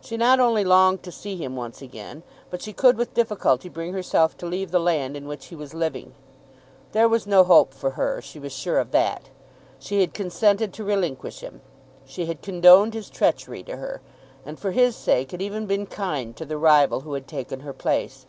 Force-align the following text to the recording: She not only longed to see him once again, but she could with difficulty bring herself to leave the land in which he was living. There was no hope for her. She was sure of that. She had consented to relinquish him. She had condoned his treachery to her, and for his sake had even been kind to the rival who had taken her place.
She 0.00 0.16
not 0.16 0.40
only 0.40 0.64
longed 0.64 1.04
to 1.04 1.12
see 1.12 1.36
him 1.36 1.54
once 1.54 1.80
again, 1.80 2.24
but 2.50 2.60
she 2.60 2.72
could 2.72 2.96
with 2.98 3.14
difficulty 3.14 3.68
bring 3.68 3.92
herself 3.92 4.36
to 4.38 4.46
leave 4.46 4.72
the 4.72 4.80
land 4.80 5.16
in 5.16 5.28
which 5.28 5.46
he 5.46 5.54
was 5.54 5.72
living. 5.74 6.12
There 6.90 7.08
was 7.08 7.24
no 7.24 7.44
hope 7.44 7.72
for 7.72 7.90
her. 7.90 8.20
She 8.20 8.40
was 8.40 8.50
sure 8.52 8.80
of 8.80 8.90
that. 8.90 9.30
She 9.78 10.00
had 10.00 10.12
consented 10.12 10.72
to 10.72 10.82
relinquish 10.82 11.38
him. 11.38 11.60
She 12.04 12.26
had 12.26 12.42
condoned 12.42 12.94
his 12.94 13.08
treachery 13.08 13.62
to 13.62 13.76
her, 13.76 14.00
and 14.44 14.58
for 14.58 14.72
his 14.72 14.96
sake 14.96 15.30
had 15.30 15.40
even 15.40 15.66
been 15.66 15.86
kind 15.86 16.34
to 16.34 16.44
the 16.44 16.58
rival 16.58 17.02
who 17.02 17.12
had 17.12 17.28
taken 17.28 17.60
her 17.60 17.72
place. 17.72 18.26